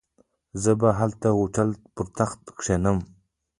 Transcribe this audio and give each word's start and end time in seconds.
زه 0.63 0.71
به 0.79 0.89
هلته 0.99 1.27
د 1.31 1.35
هوټل 1.37 1.69
پر 1.95 2.05
تخت 2.17 2.41
کښېنم. 2.57 2.97